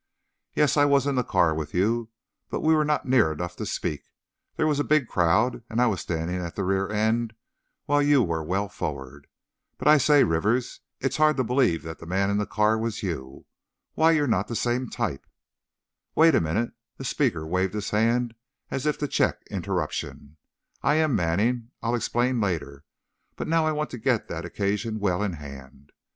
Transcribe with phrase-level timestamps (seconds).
[0.55, 2.09] "Yes; I was in the car with you,
[2.49, 4.05] but we were not near enough to speak.
[4.55, 7.35] There was a big crowd, and I was standing at the rear end,
[7.85, 9.27] while you were well forward.
[9.77, 13.45] But I say, Rivers, it's hard to believe that man in the car was you!
[13.93, 15.27] Why, you're not the same type"
[16.15, 18.33] "Wait a minute," the speaker waved his hand
[18.71, 20.37] as if to check interruption,
[20.81, 22.85] "I am Manning, I'll explain later,
[23.35, 25.91] but now I want to get that occasion well in hand.